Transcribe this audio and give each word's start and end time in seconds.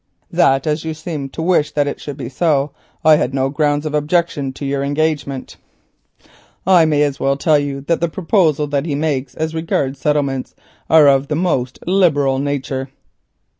"That 0.31 0.65
as 0.65 0.83
you 0.83 0.95
seemed 0.95 1.31
to 1.33 1.43
wish 1.43 1.73
that 1.73 1.83
things 1.85 2.01
should 2.01 2.17
be 2.17 2.27
so, 2.27 2.71
I 3.05 3.17
had 3.17 3.35
no 3.35 3.49
ground 3.49 3.85
of 3.85 3.93
objection 3.93 4.51
to 4.53 4.65
your 4.65 4.83
engagement. 4.83 5.57
I 6.65 6.85
may 6.85 7.03
as 7.03 7.19
well 7.19 7.37
tell 7.37 7.59
you 7.59 7.81
that 7.81 8.01
the 8.01 8.09
proposals 8.09 8.69
which 8.71 8.85
he 8.87 8.95
makes 8.95 9.35
as 9.35 9.53
regards 9.53 9.99
settlements 9.99 10.55
are 10.89 11.07
of 11.07 11.27
the 11.27 11.35
most 11.35 11.77
liberal 11.85 12.39
nature." 12.39 12.89